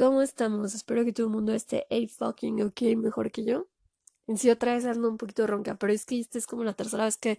[0.00, 0.74] ¿Cómo estamos?
[0.74, 3.68] Espero que todo el mundo esté a fucking ok, mejor que yo.
[4.26, 6.72] En sí, otra vez ando un poquito ronca, pero es que esta es como la
[6.72, 7.38] tercera vez que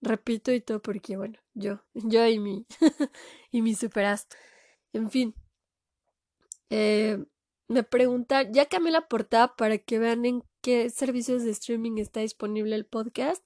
[0.00, 2.66] repito y todo porque, bueno, yo, yo y mi,
[3.50, 4.28] y mi superas.
[4.92, 5.34] En fin,
[6.70, 7.18] eh,
[7.66, 12.20] me preguntan, ya cambié la portada para que vean en qué servicios de streaming está
[12.20, 13.44] disponible el podcast,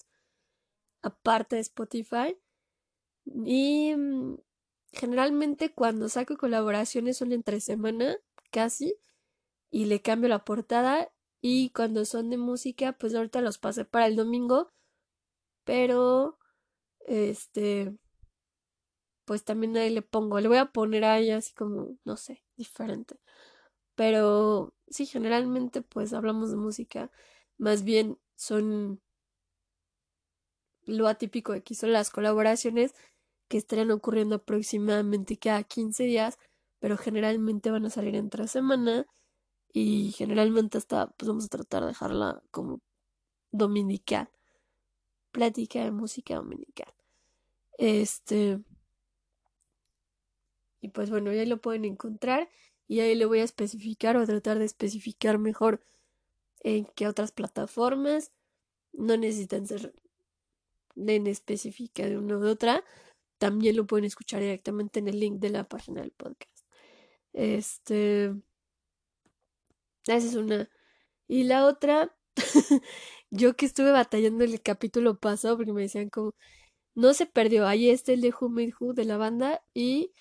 [1.01, 2.37] aparte de Spotify.
[3.25, 4.37] Y mm,
[4.93, 8.19] generalmente cuando saco colaboraciones son entre semana,
[8.53, 8.97] casi,
[9.71, 11.13] y le cambio la portada.
[11.43, 14.71] Y cuando son de música, pues ahorita los pasé para el domingo,
[15.65, 16.39] pero
[17.07, 17.97] este,
[19.25, 23.17] pues también ahí le pongo, le voy a poner ahí así como, no sé, diferente.
[23.97, 27.11] Pero sí, generalmente pues hablamos de música,
[27.59, 29.01] más bien son
[30.85, 32.95] lo atípico de aquí son las colaboraciones
[33.49, 36.39] que estarían ocurriendo aproximadamente cada 15 días,
[36.83, 39.07] pero generalmente van a salir entre semana
[39.73, 42.81] y generalmente hasta pues vamos a tratar de dejarla como
[43.53, 44.29] dominical.
[45.31, 46.93] Plática de música dominical.
[47.79, 48.61] Este.
[50.81, 52.51] Y pues bueno, ya lo pueden encontrar
[52.89, 55.81] y ahí le voy a especificar o a tratar de especificar mejor
[56.65, 58.33] en qué otras plataformas.
[58.93, 59.95] No necesitan ser
[60.97, 62.83] en específica de una u otra.
[63.39, 66.62] También lo pueden escuchar directamente en el link de la página del podcast.
[67.33, 68.35] Este.
[70.07, 70.69] Esa es una.
[71.29, 72.15] Y la otra,
[73.31, 76.35] yo que estuve batallando el capítulo pasado porque me decían como,
[76.95, 78.49] no se perdió, ahí está el de Who
[78.81, 80.13] Who de la banda y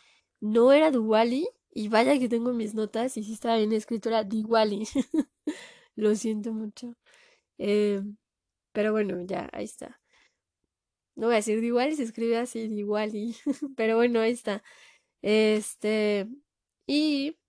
[0.42, 4.24] no era Duwali y vaya que tengo mis notas y si estaba bien escrito era
[4.24, 4.88] Diwali.
[5.96, 6.96] Lo siento mucho.
[7.60, 8.04] Eh,
[8.74, 10.02] pero bueno, ya, ahí está.
[11.16, 13.36] No voy a decir Diwali, se escribe así, Diwali.
[13.78, 14.64] pero bueno, ahí está.
[15.22, 16.28] Este,
[16.94, 17.40] y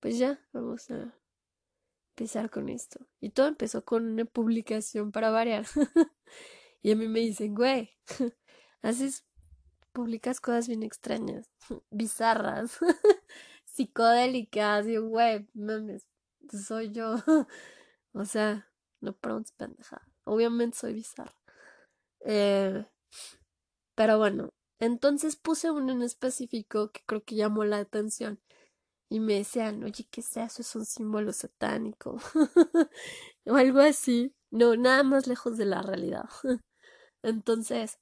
[0.00, 1.14] pues ya, vamos a
[2.16, 3.06] empezar con esto.
[3.20, 5.66] Y todo empezó con una publicación para variar.
[6.82, 7.90] y a mí me dicen, güey,
[8.80, 9.26] haces,
[9.92, 11.50] publicas cosas bien extrañas,
[11.90, 12.78] bizarras,
[13.66, 14.86] psicodélicas.
[14.86, 16.08] Y güey, mames,
[16.66, 17.16] soy yo.
[18.14, 18.66] o sea,
[19.02, 20.08] no preguntes pendeja.
[20.24, 21.36] Obviamente soy bizarra.
[22.24, 22.86] Eh,
[23.94, 28.40] pero bueno, entonces puse uno en específico que creo que llamó la atención
[29.10, 30.62] y me decían, oye, ¿qué es eso?
[30.62, 32.18] Es un símbolo satánico
[33.46, 34.34] o algo así.
[34.50, 36.28] No, nada más lejos de la realidad.
[37.22, 37.98] Entonces,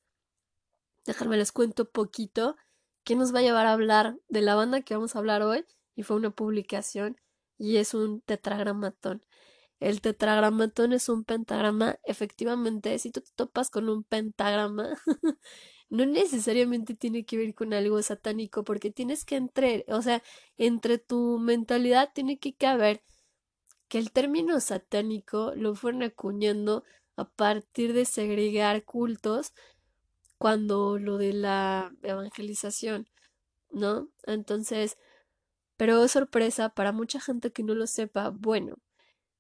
[1.06, 2.56] déjenme les cuento poquito
[3.04, 5.64] que nos va a llevar a hablar de la banda que vamos a hablar hoy
[5.97, 7.16] y fue una publicación
[7.58, 9.24] y es un tetragramatón.
[9.80, 14.91] El tetragramatón es un pentagrama, efectivamente, si tú te topas con un pentagrama,
[15.90, 20.22] no necesariamente tiene que ver con algo satánico, porque tienes que entrar, o sea,
[20.56, 23.02] entre tu mentalidad tiene que caber
[23.88, 26.84] que el término satánico lo fueron acuñando
[27.16, 29.52] a partir de segregar cultos
[30.38, 33.08] cuando lo de la evangelización,
[33.70, 34.08] ¿no?
[34.26, 34.96] Entonces,
[35.76, 38.76] pero sorpresa para mucha gente que no lo sepa, bueno,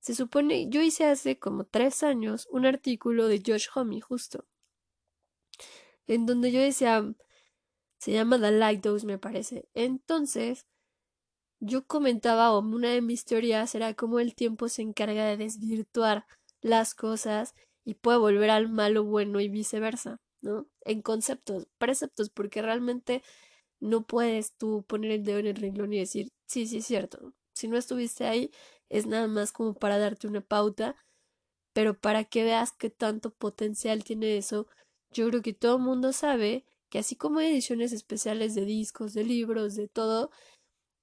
[0.00, 4.46] se supone, yo hice hace como tres años un artículo de Josh Homme, justo,
[6.14, 7.04] en donde yo decía,
[7.98, 9.68] se llama The Lighthouse, me parece.
[9.74, 10.66] Entonces,
[11.60, 16.26] yo comentaba, o una de mis teorías era cómo el tiempo se encarga de desvirtuar
[16.62, 17.54] las cosas
[17.84, 20.66] y puede volver al malo bueno y viceversa, ¿no?
[20.84, 23.22] En conceptos, preceptos, porque realmente
[23.80, 27.34] no puedes tú poner el dedo en el renglón y decir, sí, sí, es cierto.
[27.54, 28.50] Si no estuviste ahí,
[28.88, 30.96] es nada más como para darte una pauta,
[31.72, 34.66] pero para que veas qué tanto potencial tiene eso,
[35.12, 39.14] yo creo que todo el mundo sabe que así como hay ediciones especiales de discos,
[39.14, 40.30] de libros, de todo,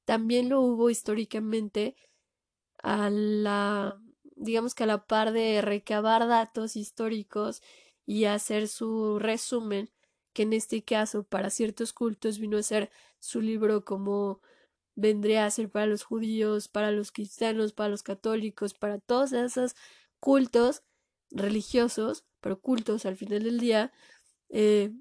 [0.05, 1.95] también lo hubo históricamente
[2.83, 3.99] a la,
[4.35, 7.61] digamos que a la par de recabar datos históricos
[8.05, 9.91] y hacer su resumen,
[10.33, 14.41] que en este caso para ciertos cultos vino a ser su libro como
[14.95, 19.75] vendría a ser para los judíos, para los cristianos, para los católicos, para todos esos
[20.19, 20.83] cultos
[21.31, 23.91] religiosos, pero cultos al final del día,
[24.47, 24.93] eh,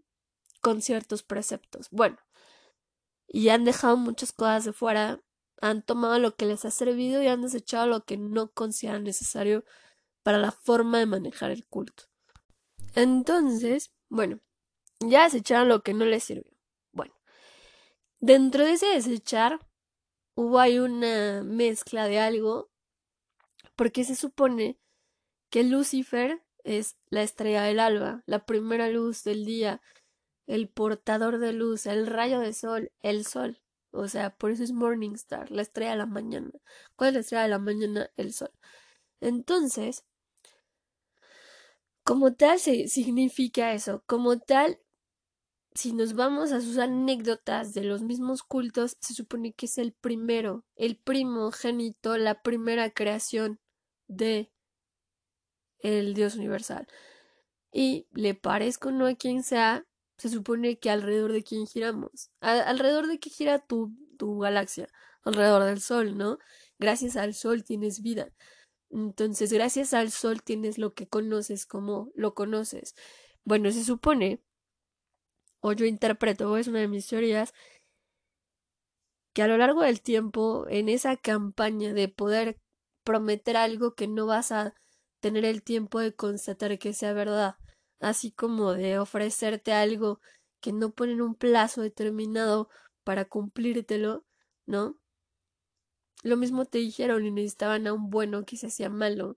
[0.60, 1.86] con ciertos preceptos.
[1.92, 2.18] Bueno,
[3.28, 5.22] y han dejado muchas cosas de fuera,
[5.60, 9.64] han tomado lo que les ha servido y han desechado lo que no consideran necesario
[10.24, 12.06] para la forma de manejar el culto.
[12.96, 14.40] Entonces, bueno,
[14.98, 16.50] ya desecharon lo que no les sirvió.
[16.90, 17.14] Bueno,
[18.18, 19.60] dentro de ese desechar
[20.34, 22.72] hubo ahí una mezcla de algo,
[23.76, 24.80] porque se supone
[25.48, 29.80] que Lucifer es la estrella del alba, la primera luz del día,
[30.46, 33.60] el portador de luz, el rayo de sol, el sol,
[33.92, 36.50] O sea, por eso es Morning Star, la estrella de la mañana.
[36.96, 38.10] ¿Cuál es la estrella de la mañana?
[38.16, 38.50] El sol.
[39.20, 40.04] Entonces,
[42.04, 44.78] como tal significa eso, como tal,
[45.74, 49.92] si nos vamos a sus anécdotas de los mismos cultos, se supone que es el
[49.92, 53.60] primero, el primogénito, la primera creación
[54.08, 54.50] de
[55.80, 56.86] el Dios universal.
[57.72, 59.86] Y le parezca no a quien sea,
[60.18, 62.30] se supone que alrededor de quién giramos.
[62.40, 64.88] alrededor de qué gira tu, tu galaxia.
[65.24, 66.38] Alrededor del Sol, ¿no?
[66.78, 68.32] Gracias al Sol tienes vida.
[68.90, 72.94] Entonces, gracias al Sol tienes lo que conoces como lo conoces.
[73.44, 74.42] Bueno, se supone,
[75.60, 77.52] o yo interpreto, es una de mis teorías,
[79.34, 82.58] que a lo largo del tiempo, en esa campaña de poder
[83.04, 84.74] prometer algo que no vas a
[85.26, 87.56] tener el tiempo de constatar que sea verdad,
[87.98, 90.20] así como de ofrecerte algo
[90.60, 92.68] que no ponen un plazo determinado
[93.02, 94.24] para cumplírtelo,
[94.66, 94.96] ¿no?
[96.22, 99.36] Lo mismo te dijeron y necesitaban a un bueno que se hacía malo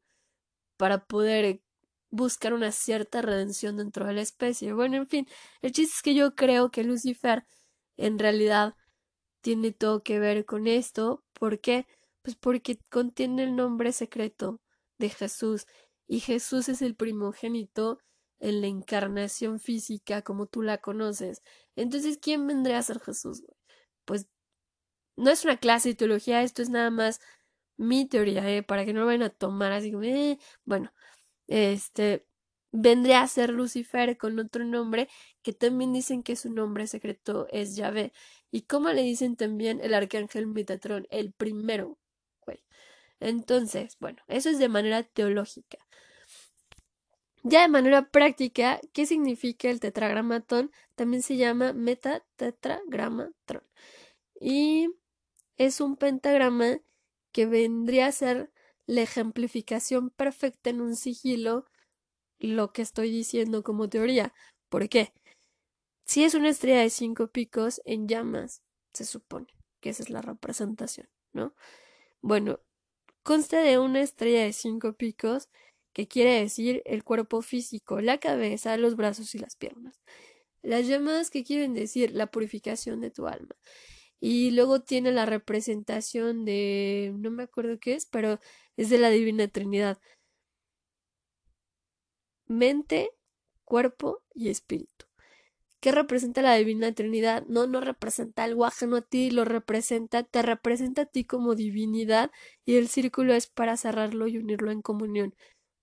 [0.77, 1.63] para poder
[2.11, 4.73] buscar una cierta redención dentro de la especie.
[4.73, 5.27] Bueno, en fin,
[5.63, 7.47] el chiste es que yo creo que Lucifer
[7.97, 8.75] en realidad
[9.41, 11.23] tiene todo que ver con esto.
[11.33, 11.87] ¿Por qué?
[12.21, 14.61] Pues porque contiene el nombre secreto
[14.99, 15.65] de Jesús
[16.07, 17.99] y Jesús es el primogénito
[18.39, 21.41] en la encarnación física como tú la conoces.
[21.75, 23.43] Entonces, ¿quién vendría a ser Jesús?
[24.05, 24.27] Pues
[25.17, 27.19] no es una clase de teología, esto es nada más
[27.77, 28.63] mi teoría, ¿eh?
[28.63, 30.93] para que no lo vayan a tomar así como, eh, bueno,
[31.47, 32.25] este,
[32.71, 35.09] vendría a ser Lucifer con otro nombre
[35.43, 38.13] que también dicen que su nombre secreto es Yahvé.
[38.51, 41.98] Y como le dicen también el arcángel Metatrón, el primero.
[43.19, 45.77] Entonces, bueno, eso es de manera teológica.
[47.43, 50.71] Ya de manera práctica, ¿qué significa el tetragramatón?
[50.95, 53.63] También se llama metatetragramatón.
[54.39, 54.89] Y
[55.57, 56.79] es un pentagrama
[57.31, 58.51] que vendría a ser
[58.85, 61.65] la ejemplificación perfecta en un sigilo
[62.39, 64.33] lo que estoy diciendo como teoría.
[64.69, 65.13] ¿Por qué?
[66.05, 68.63] Si es una estrella de cinco picos en llamas,
[68.93, 69.47] se supone
[69.79, 71.53] que esa es la representación, ¿no?
[72.21, 72.59] Bueno,
[73.23, 75.49] consta de una estrella de cinco picos,
[75.93, 80.01] que quiere decir el cuerpo físico, la cabeza, los brazos y las piernas.
[80.61, 83.55] Las llamas que quieren decir la purificación de tu alma.
[84.19, 88.39] Y luego tiene la representación de, no me acuerdo qué es, pero
[88.77, 89.99] es de la Divina Trinidad.
[92.47, 93.11] Mente,
[93.63, 95.08] cuerpo y espíritu.
[95.81, 97.45] ¿Qué representa la Divina Trinidad?
[97.47, 102.31] No, no representa algo ajeno a ti, lo representa, te representa a ti como divinidad
[102.65, 105.35] y el círculo es para cerrarlo y unirlo en comunión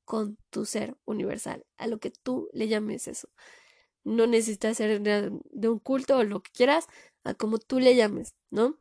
[0.04, 3.28] con tu ser universal, a lo que tú le llames eso.
[4.04, 6.86] No necesitas ser de un culto o lo que quieras,
[7.24, 8.78] a como tú le llames, ¿no?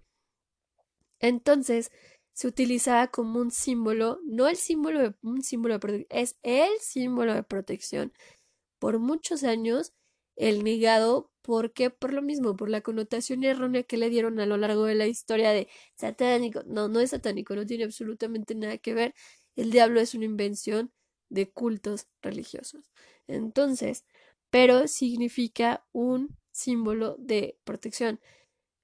[1.19, 1.91] Entonces,
[2.33, 6.79] se utilizaba como un símbolo, no el símbolo de un símbolo de protección, es el
[6.81, 8.13] símbolo de protección.
[8.79, 9.93] Por muchos años,
[10.35, 11.89] el negado, ¿por qué?
[11.89, 15.07] Por lo mismo, por la connotación errónea que le dieron a lo largo de la
[15.07, 16.63] historia de satánico.
[16.65, 19.13] No, no es satánico, no tiene absolutamente nada que ver.
[19.55, 20.91] El diablo es una invención
[21.29, 22.91] de cultos religiosos.
[23.27, 24.05] Entonces,
[24.49, 28.19] pero significa un símbolo de protección.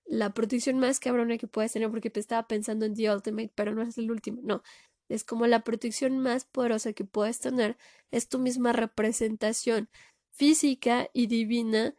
[0.06, 3.74] La protección más cabrona que puedes tener, porque te estaba pensando en The Ultimate, pero
[3.74, 4.63] no es el último, no.
[5.10, 7.77] Es como la protección más poderosa que puedes tener,
[8.12, 9.89] es tu misma representación
[10.31, 11.95] física y divina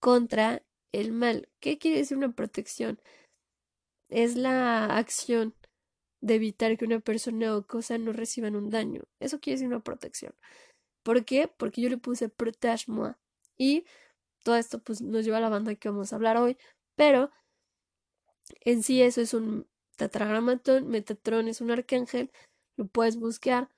[0.00, 0.62] contra
[0.92, 1.48] el mal.
[1.60, 3.00] ¿Qué quiere decir una protección?
[4.08, 5.54] Es la acción
[6.20, 9.02] de evitar que una persona o cosa no reciban un daño.
[9.20, 10.34] Eso quiere decir una protección.
[11.02, 11.48] ¿Por qué?
[11.48, 13.14] Porque yo le puse protege moi.
[13.58, 13.84] Y
[14.44, 16.56] todo esto pues nos lleva a la banda que vamos a hablar hoy,
[16.96, 17.30] pero
[18.60, 22.30] en sí eso es un tetragramatón, Metatron es un arcángel,
[22.76, 23.68] lo puedes buscar,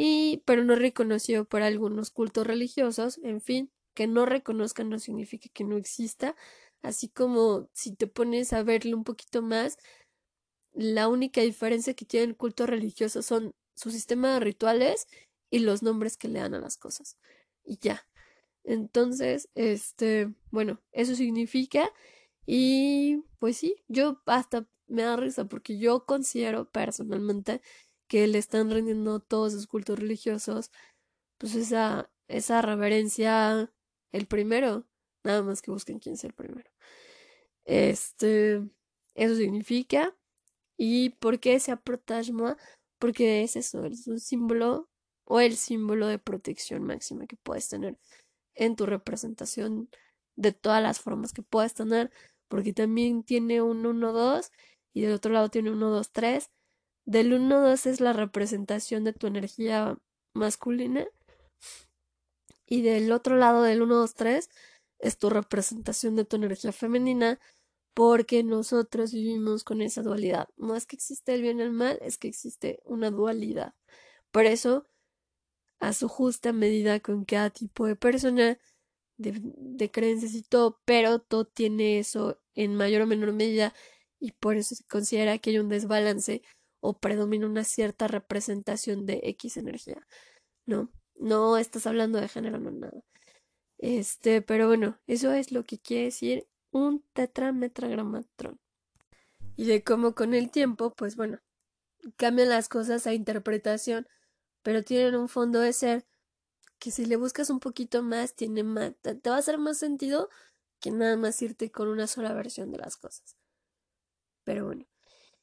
[0.00, 5.48] y pero no reconocido por algunos cultos religiosos, en fin, que no reconozcan no significa
[5.52, 6.36] que no exista,
[6.82, 9.76] así como si te pones a verlo un poquito más,
[10.72, 12.64] la única diferencia que tiene el culto
[13.22, 15.08] son su sistema de rituales
[15.50, 17.18] y los nombres que le dan a las cosas.
[17.64, 18.06] Y ya.
[18.62, 21.90] Entonces, este, bueno, eso significa
[22.46, 27.62] y pues sí, yo hasta me da risa porque yo considero personalmente
[28.08, 30.70] que le están rendiendo todos sus cultos religiosos
[31.38, 33.72] pues esa esa reverencia
[34.12, 34.86] el primero,
[35.24, 36.70] nada más que busquen quién es el primero.
[37.64, 38.62] Este,
[39.14, 40.16] eso significa
[40.78, 42.56] y por qué se protagma
[42.98, 44.88] porque es eso, es un símbolo
[45.24, 47.98] o el símbolo de protección máxima que puedes tener
[48.54, 49.90] en tu representación
[50.36, 52.10] de todas las formas que puedes tener,
[52.48, 54.50] porque también tiene un 1-2
[54.94, 56.50] y del otro lado tiene un 1-2-3.
[57.08, 59.96] Del 1-2 es la representación de tu energía
[60.34, 61.06] masculina
[62.66, 64.50] y del otro lado del 1-2-3
[64.98, 67.40] es tu representación de tu energía femenina
[67.94, 70.50] porque nosotros vivimos con esa dualidad.
[70.58, 73.72] No es que existe el bien y el mal, es que existe una dualidad.
[74.30, 74.84] Por eso,
[75.80, 78.58] a su justa medida con cada tipo de persona,
[79.16, 83.72] de, creencias y todo, pero todo tiene eso en mayor o menor medida
[84.20, 86.42] y por eso se considera que hay un desbalance
[86.80, 90.06] o predomina una cierta representación de X energía.
[90.66, 93.02] No, no estás hablando de género, no nada.
[93.78, 98.60] Este, pero bueno, eso es lo que quiere decir un tetrametragramatrón.
[99.56, 101.40] Y de cómo con el tiempo, pues bueno,
[102.16, 104.06] cambian las cosas a interpretación,
[104.62, 106.06] pero tienen un fondo de ser
[106.78, 110.28] que si le buscas un poquito más, tiene más, te, va a hacer más sentido
[110.80, 113.36] que nada más irte con una sola versión de las cosas.
[114.44, 114.86] Pero bueno.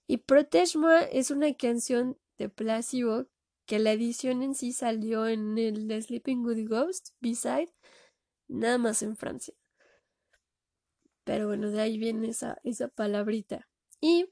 [0.08, 0.78] Y Protege
[1.12, 3.28] es una canción de Placebo
[3.66, 7.74] que la edición en sí salió en el The Sleeping Good Ghost B-side,
[8.48, 9.56] nada más en Francia.
[11.24, 13.68] Pero bueno, de ahí viene esa, esa palabrita.
[14.00, 14.30] Y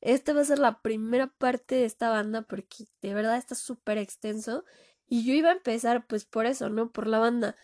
[0.00, 3.98] esta va a ser la primera parte de esta banda porque de verdad está súper
[3.98, 4.64] extenso.
[5.06, 6.90] Y yo iba a empezar pues por eso, ¿no?
[6.90, 7.56] Por la banda.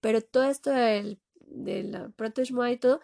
[0.00, 3.00] Pero todo esto del, de la Protege y todo,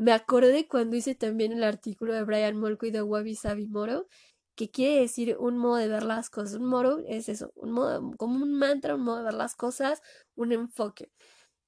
[0.00, 4.08] me acordé cuando hice también el artículo de Brian Molko y de Wabi Sabi Moro,
[4.56, 6.54] que quiere decir un modo de ver las cosas.
[6.54, 10.00] Un moro es eso, un modo, como un mantra, un modo de ver las cosas,
[10.36, 11.12] un enfoque.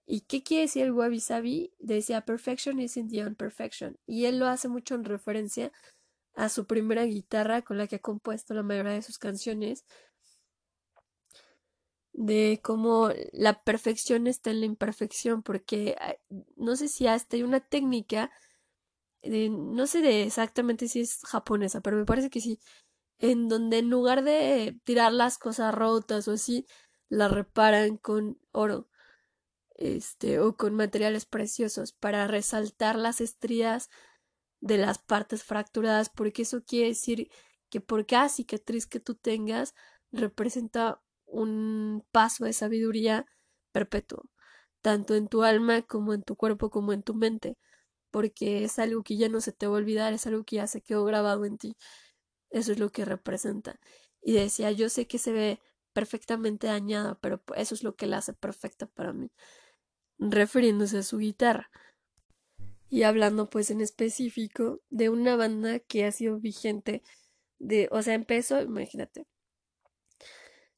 [0.06, 1.74] ¿Y qué quiere decir el Wabi Sabi?
[1.78, 3.98] Decía Perfection is in the imperfection.
[4.06, 5.70] Y él lo hace mucho en referencia
[6.34, 9.84] a su primera guitarra con la que ha compuesto la mayoría de sus canciones.
[12.14, 15.96] De cómo la perfección está en la imperfección, porque
[16.56, 18.30] no sé si hasta hay una técnica,
[19.22, 22.60] no sé de exactamente si es japonesa, pero me parece que sí,
[23.18, 26.66] en donde en lugar de tirar las cosas rotas o así,
[27.08, 28.88] la reparan con oro
[29.76, 33.90] este, o con materiales preciosos para resaltar las estrías
[34.60, 37.30] de las partes fracturadas, porque eso quiere decir
[37.68, 39.74] que por cada cicatriz que tú tengas
[40.12, 41.01] representa
[41.32, 43.26] un paso de sabiduría
[43.72, 44.24] perpetuo,
[44.82, 47.58] tanto en tu alma como en tu cuerpo como en tu mente,
[48.10, 50.66] porque es algo que ya no se te va a olvidar, es algo que ya
[50.66, 51.76] se quedó grabado en ti.
[52.50, 53.80] Eso es lo que representa.
[54.22, 55.60] Y decía, yo sé que se ve
[55.94, 59.30] perfectamente dañada, pero eso es lo que la hace perfecta para mí
[60.30, 61.70] refiriéndose a su guitarra.
[62.88, 67.02] Y hablando pues en específico de una banda que ha sido vigente
[67.58, 69.26] de, o sea, empezó, imagínate.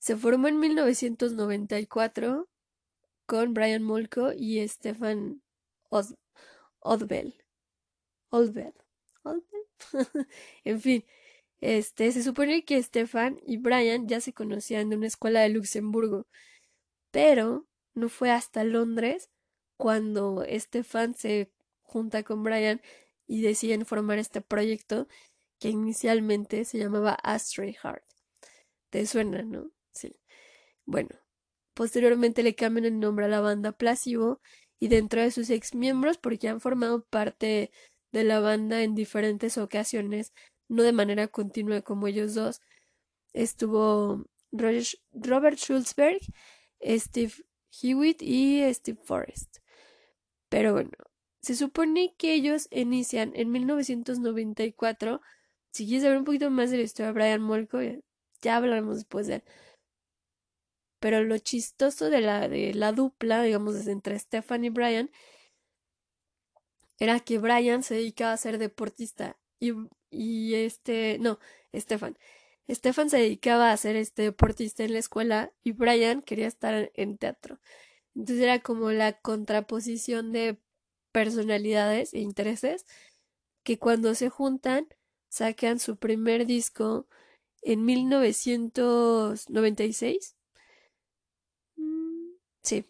[0.05, 2.47] Se formó en 1994
[3.25, 5.43] con Brian Molko y Stefan
[6.81, 7.35] Odbell.
[8.29, 8.75] Odbell.
[10.65, 11.07] en fin,
[11.63, 16.27] este, se supone que Stefan y Brian ya se conocían de una escuela de Luxemburgo,
[17.11, 19.31] pero no fue hasta Londres
[19.79, 22.83] cuando Stefan se junta con Brian
[23.27, 25.09] y deciden formar este proyecto
[25.59, 28.05] que inicialmente se llamaba Astray Heart.
[28.91, 29.74] ¿Te suena, no?
[29.95, 30.17] Sí.
[30.87, 31.11] Bueno,
[31.75, 34.41] posteriormente le cambian el nombre a la banda Placebo
[34.79, 37.71] y dentro de sus ex miembros, porque han formado parte
[38.13, 40.33] de la banda en diferentes ocasiones,
[40.69, 42.61] no de manera continua como ellos dos,
[43.33, 46.21] estuvo Robert Schulzberg,
[46.81, 47.33] Steve
[47.83, 49.59] Hewitt y Steve Forrest.
[50.49, 50.93] Pero bueno,
[51.41, 55.21] se supone que ellos inician en 1994.
[55.73, 57.81] Si quieres saber un poquito más de la historia de Brian Molko,
[58.41, 59.45] ya hablaremos después de él.
[61.05, 65.11] Pero lo chistoso de la, de la dupla, digamos, entre Stefan y Brian,
[66.99, 69.75] era que Brian se dedicaba a ser deportista y,
[70.11, 71.39] y este, no,
[71.75, 72.17] Stefan.
[72.71, 77.19] Stefan se dedicaba a ser este deportista en la escuela y Brian quería estar en
[77.19, 77.61] teatro.
[78.15, 80.59] Entonces era como la contraposición de
[81.13, 82.87] personalidades e intereses
[83.63, 84.89] que cuando se juntan
[85.29, 87.07] sacan su primer disco
[87.61, 90.34] en 1996.
[92.65, 92.85] Sí,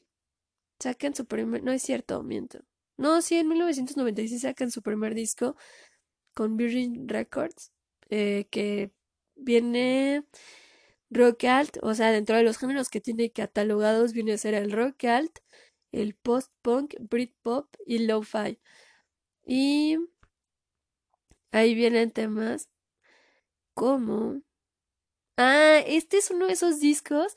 [0.81, 2.61] sacan su primer, no es cierto, miento.
[2.99, 5.57] No, sí, en 1996 sacan su primer disco
[6.35, 7.73] con Virgin Records,
[8.11, 8.93] eh, que
[9.37, 10.25] viene
[11.11, 14.73] rock alt, o sea, dentro de los géneros que tiene catalogados viene a ser el
[14.73, 15.38] rock alt,
[15.93, 18.61] el post-punk, Britpop y lo-fi.
[19.47, 19.99] Y
[21.52, 22.69] ahí vienen temas
[23.75, 24.43] como...
[25.37, 27.37] Ah, este es uno de esos discos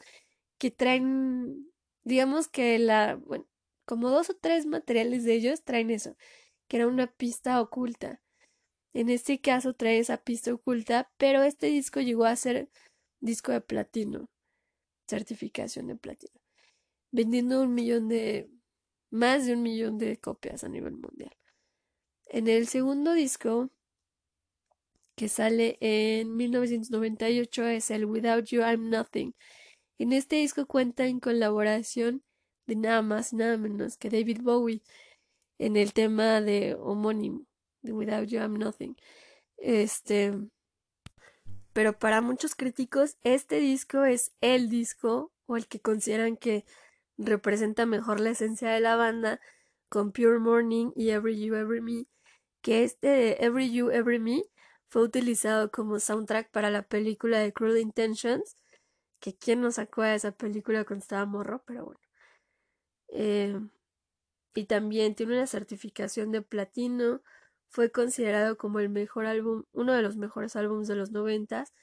[0.60, 1.72] que traen,
[2.08, 3.46] digamos que la, bueno,
[3.86, 6.16] como dos o tres materiales de ellos traen eso,
[6.70, 8.22] que era una pista oculta.
[8.94, 12.70] En este caso trae esa pista oculta, pero este disco llegó a ser
[13.20, 14.30] disco de platino,
[15.06, 16.40] certificación de platino,
[17.12, 18.50] vendiendo un millón de,
[19.10, 21.36] más de un millón de copias a nivel mundial.
[22.28, 23.70] En el segundo disco,
[25.16, 29.36] que sale en 1998, es el Without You I'm Nothing.
[29.98, 32.24] En este disco cuenta en colaboración
[32.66, 34.84] de nada más nada menos que David Bowie
[35.58, 37.46] en el tema de homónimo,
[37.82, 38.96] de Without You I'm Nothing.
[39.58, 40.34] Este,
[41.74, 46.66] pero para muchos críticos este disco es el disco o el que consideran que
[47.18, 49.40] representa mejor la esencia de la banda
[49.90, 52.06] con Pure Morning y Every You Every Me
[52.62, 54.44] que este Every You Every Me
[54.90, 58.58] fue utilizado como soundtrack para la película de Cruel Intentions,
[59.20, 62.00] que quién nos sacó de esa película cuando estaba morro, pero bueno.
[63.10, 63.60] Eh,
[64.56, 67.22] y también tiene una certificación de platino,
[67.70, 71.74] fue considerado como el mejor álbum, uno de los mejores álbumes de los noventas,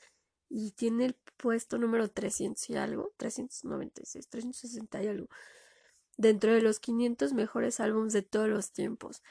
[0.49, 5.29] y tiene el puesto número 300 y algo, 396, 360 y algo,
[6.17, 9.23] dentro de los 500 mejores álbumes de todos los tiempos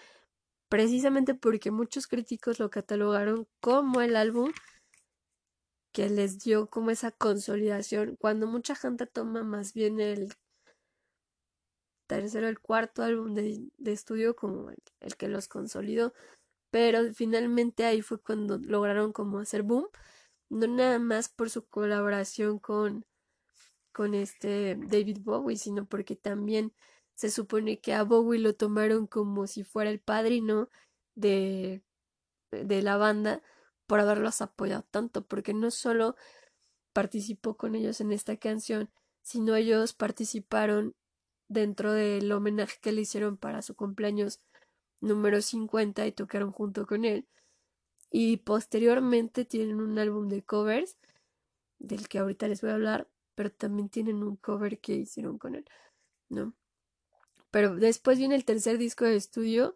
[0.74, 4.52] precisamente porque muchos críticos lo catalogaron como el álbum
[5.94, 10.34] que les dio como esa consolidación, cuando mucha gente toma más bien el
[12.08, 16.14] tercero, el cuarto álbum de, estudio como el, que los consolidó,
[16.72, 19.88] pero finalmente ahí fue cuando lograron como hacer boom,
[20.50, 23.06] no nada más por su colaboración con,
[23.94, 26.74] con este David Bowie, sino porque también
[27.16, 30.70] se supone que a Bowie lo tomaron como si fuera el padrino
[31.16, 31.84] de,
[32.52, 33.44] de la banda
[33.88, 36.16] por haberlos apoyado tanto, porque no solo
[36.94, 38.90] participó con ellos en esta canción,
[39.22, 40.96] sino ellos participaron
[41.48, 44.40] dentro del homenaje que le hicieron para su cumpleaños
[45.02, 47.28] número 50 y tocaron junto con él.
[48.10, 50.98] Y posteriormente tienen un álbum de covers,
[51.80, 55.56] del que ahorita les voy a hablar, pero también tienen un cover que hicieron con
[55.56, 55.66] él,
[56.30, 56.54] ¿no?
[57.52, 59.76] Pero después viene el tercer disco de estudio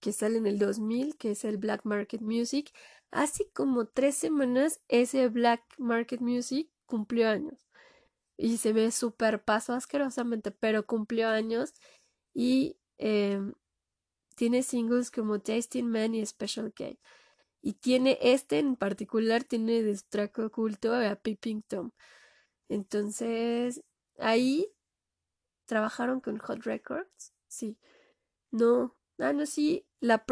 [0.00, 2.72] que sale en el 2000, que es el Black Market Music.
[3.10, 7.66] Así como tres semanas, ese Black Market Music cumplió años.
[8.36, 11.74] Y se ve súper paso asquerosamente, pero cumplió años.
[12.34, 13.54] Y em,
[14.36, 16.96] tiene singles como Tasting Man y Special K.
[17.62, 21.90] Y tiene este en particular, tiene de track oculto a Peeping Tom.
[22.68, 23.82] Entonces,
[24.18, 24.72] ahí
[25.66, 27.78] trabajaron con Hot Records, sí.
[28.50, 29.86] No, ah, no, sí.
[30.00, 30.24] La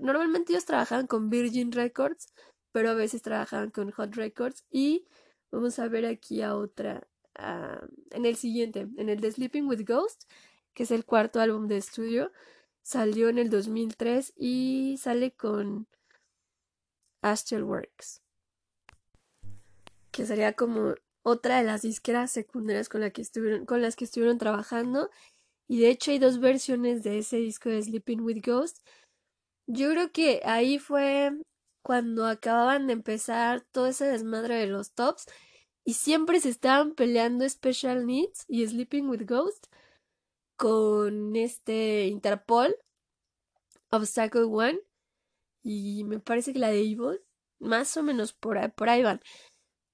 [0.00, 2.32] Normalmente ellos trabajaban con Virgin Records,
[2.72, 4.64] pero a veces trabajaban con Hot Records.
[4.70, 5.06] Y
[5.50, 7.06] vamos a ver aquí a otra,
[8.10, 10.24] en el siguiente, en el de Sleeping with Ghost,
[10.74, 12.32] que es el cuarto álbum de estudio.
[12.82, 15.86] Salió en el 2003 y sale con
[17.22, 18.22] Astral Works,
[20.10, 25.10] que sería como otra de las disqueras secundarias con las que estuvieron trabajando.
[25.70, 28.84] Y de hecho hay dos versiones de ese disco de Sleeping with Ghost.
[29.68, 31.30] Yo creo que ahí fue
[31.84, 35.26] cuando acababan de empezar todo ese desmadre de los tops.
[35.84, 39.68] Y siempre se estaban peleando Special Needs y Sleeping with Ghost
[40.56, 42.74] con este Interpol,
[43.92, 44.80] Obstacle One.
[45.62, 47.20] Y me parece que la de Evil,
[47.60, 49.20] más o menos por por ahí van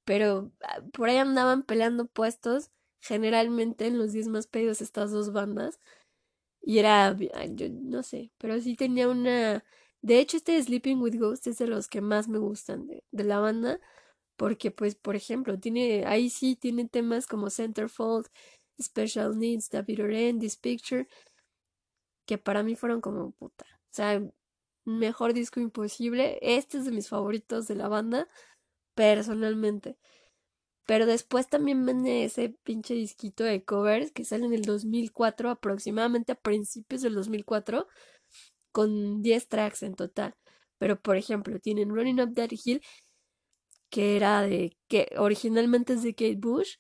[0.07, 5.33] pero ah, por ahí andaban peleando puestos generalmente en los 10 más pedidos estas dos
[5.33, 5.81] bandas
[6.63, 9.65] y era yo no sé pero sí tenía una
[10.03, 13.41] de hecho este Sleeping with Ghosts es de los que más me gustan de, la
[13.41, 13.81] banda
[14.37, 18.27] porque pues por ejemplo tiene ahí sí tiene temas como Centerfold
[18.81, 21.09] Special Needs Oren This Picture
[22.27, 24.23] que para mí fueron como puta o sea
[24.85, 28.29] mejor disco imposible este es de mis favoritos de la banda
[28.97, 29.99] personalmente.
[30.87, 36.33] Pero después también vende ese pinche disquito de covers que sale en el 2004, aproximadamente
[36.33, 37.87] a principios del 2004,
[38.73, 40.35] con 10 tracks en total.
[40.79, 42.83] Pero por ejemplo, tienen Running Up That Hill,
[43.91, 46.77] que era de que originalmente es de Kate Bush.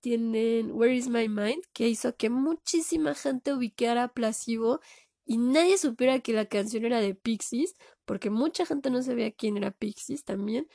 [0.00, 4.80] Tienen Where Is My Mind, que hizo que muchísima gente ubicara Placebo
[5.24, 9.56] y nadie supiera que la canción era de Pixies, porque mucha gente no sabía quién
[9.56, 10.68] era Pixies también.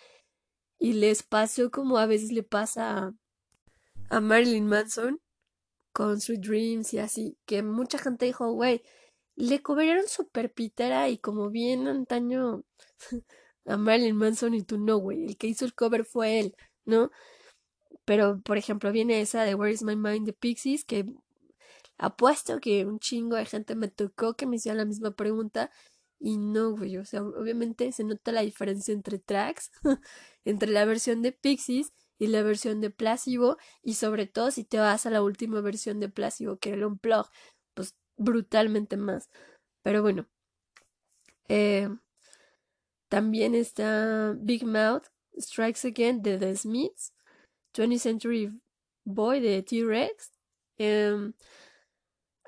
[0.80, 3.14] Y les pasó como a veces le pasa
[4.10, 5.22] a, Marilyn Manson
[5.92, 8.84] con Sweet Dreams y así, que mucha gente dijo, güey,
[9.36, 12.64] le cobraron super pitera y como bien antaño
[13.66, 17.12] a Marilyn Manson y tú no, güey, el que hizo el cover fue él, ¿no?
[18.06, 21.06] Pero, por ejemplo, viene esa de Where is My Mind de Pixies, que
[21.98, 25.72] apuesto que un chingo de gente me tocó que me hicieran la misma pregunta
[26.20, 29.72] Y no, güey, o sea, obviamente se nota la diferencia entre tracks,
[30.46, 34.80] entre la versión de Pixies y la versión de Placebo, y sobre todo si te
[34.80, 37.28] vas a la última versión de Placebo, que era el Unplug,
[37.76, 39.30] pues brutalmente más.
[39.84, 40.28] Pero bueno,
[41.50, 41.90] eh,
[43.10, 45.06] también está Big Mouth,
[45.40, 47.14] Strikes Again de The Smiths,
[47.74, 48.52] 20th Century
[49.06, 50.32] Boy de T-Rex,
[50.78, 51.34] em,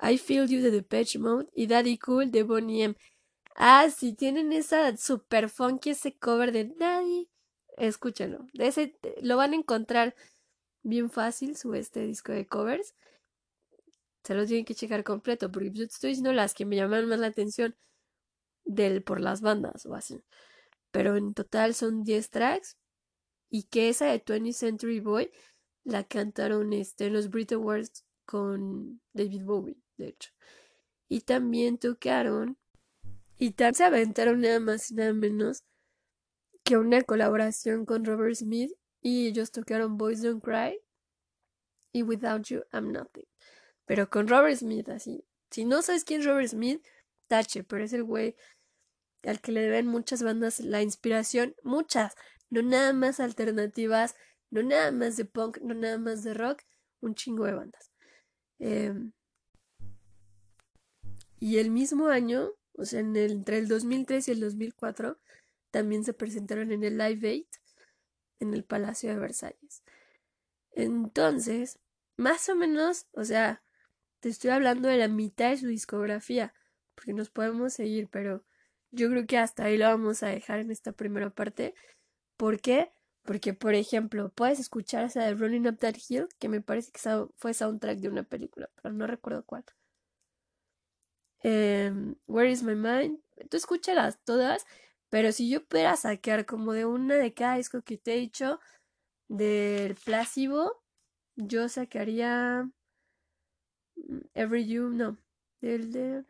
[0.02, 2.94] I Feel You de Depeche Mode y Daddy Cool de Bonnie M.
[3.56, 7.28] Ah, si tienen esa super funky, ese cover de Daddy,
[7.76, 8.46] escúchenlo.
[8.54, 10.14] De ese lo van a encontrar
[10.82, 12.94] bien fácil, su este disco de covers.
[14.24, 17.18] Se lo tienen que checar completo, porque yo estoy diciendo las que me llaman más
[17.18, 17.74] la atención
[18.64, 20.22] del por las bandas o así.
[20.92, 22.76] Pero en total son 10 tracks.
[23.50, 25.30] Y que esa de 20th Century Boy
[25.84, 30.30] la cantaron este, en los Brit Awards con David Bowie, de hecho.
[31.08, 32.58] Y también tocaron
[33.40, 35.64] y también se aventaron nada más y nada menos
[36.62, 40.78] que una colaboración con Robert Smith y ellos tocaron Boys Don't Cry
[41.92, 43.24] y Without You I'm Nothing.
[43.86, 45.24] Pero con Robert Smith así.
[45.50, 46.86] Si no sabes quién es Robert Smith,
[47.28, 48.36] tache, pero es el güey
[49.22, 52.14] al que le deben muchas bandas la inspiración, muchas,
[52.50, 54.16] no nada más alternativas,
[54.50, 56.60] no nada más de punk, no nada más de rock,
[57.00, 57.90] un chingo de bandas.
[58.58, 59.12] Em,
[61.38, 65.18] y el mismo año o sea, entre el 2003 y el 2004
[65.70, 67.46] también se presentaron en el Live Aid
[68.40, 69.82] en el Palacio de Versalles.
[70.72, 71.78] Entonces,
[72.16, 73.62] más o menos, o sea,
[74.20, 76.54] te estoy hablando de la mitad de su discografía,
[76.94, 78.44] porque nos podemos seguir, pero
[78.90, 81.74] yo creo que hasta ahí lo vamos a dejar en esta primera parte.
[82.36, 82.92] ¿Por qué?
[83.22, 87.00] Porque, por ejemplo, puedes escuchar esa de Running Up That Hill, que me parece que
[87.36, 89.64] fue soundtrack de una película, pero no recuerdo cuál.
[91.42, 93.18] Em, Where is my mind?
[93.50, 94.66] Tú escúchalas todas,
[95.08, 98.60] pero si yo pudiera sacar como de una de cada disco que te he dicho
[99.28, 100.82] del Placebo,
[101.36, 102.68] yo sacaría
[103.96, 105.18] mm, Every You, no,
[105.60, 106.24] del de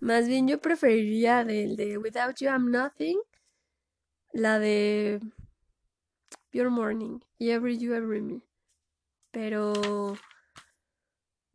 [0.00, 3.18] más bien yo preferiría del de Without You I'm Nothing,
[4.32, 5.20] la de
[6.52, 8.40] Pure Morning y Every You Every Me.
[9.32, 10.16] Pero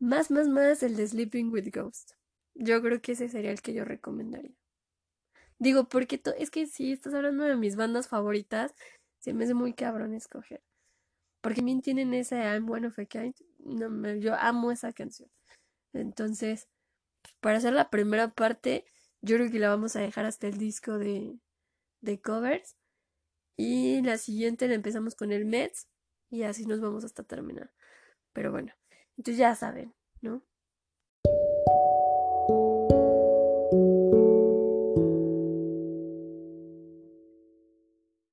[0.03, 2.11] más, más, más el de Sleeping with Ghost.
[2.55, 4.55] Yo creo que ese sería el que yo recomendaría.
[5.59, 8.75] Digo, porque es que si estás hablando de mis bandas favoritas,
[9.19, 10.61] se me hace muy cabrón escoger.
[11.41, 13.35] Porque también tienen ese I'm One of a Kind.
[13.59, 15.29] No, yo amo esa canción.
[15.93, 16.67] Entonces,
[17.39, 18.85] para hacer la primera parte,
[19.21, 21.39] yo creo que la vamos a dejar hasta el disco de,
[22.01, 22.75] de covers.
[23.55, 25.87] Y la siguiente la empezamos con el Mets.
[26.29, 27.71] Y así nos vamos hasta terminar.
[28.33, 28.73] Pero bueno.
[29.17, 30.43] Entonces ya saben, ¿no?